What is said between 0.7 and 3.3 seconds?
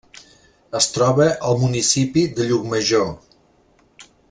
Es troba al municipi de Llucmajor.